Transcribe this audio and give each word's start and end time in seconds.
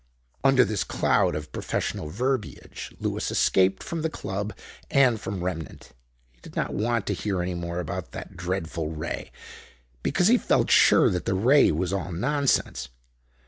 Under 0.43 0.65
this 0.65 0.83
cloud 0.83 1.35
of 1.35 1.51
professional 1.51 2.07
verbiage 2.09 2.91
Lewis 2.99 3.29
escaped 3.29 3.83
from 3.83 4.01
the 4.01 4.09
Club 4.09 4.51
and 4.89 5.21
from 5.21 5.43
Remnant. 5.43 5.89
He 6.31 6.41
did 6.41 6.55
not 6.55 6.73
want 6.73 7.05
to 7.05 7.13
hear 7.13 7.39
any 7.39 7.53
more 7.53 7.79
about 7.79 8.11
that 8.11 8.35
Dreadful 8.35 8.89
Ray, 8.89 9.31
because 10.01 10.27
he 10.27 10.39
felt 10.39 10.71
sure 10.71 11.11
that 11.11 11.25
the 11.25 11.35
Ray 11.35 11.69
was 11.71 11.93
all 11.93 12.11
nonsense. 12.11 12.89